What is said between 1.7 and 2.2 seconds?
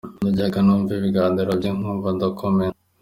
nkumva